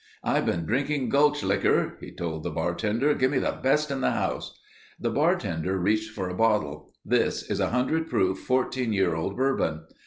[0.23, 3.13] "I've been drinking gulch likker," he told the bartender.
[3.13, 4.59] "Give me the best in the house."
[4.99, 6.95] The bartender reached for a bottle.
[7.05, 9.81] "This is 100 proof 14 year old bourbon."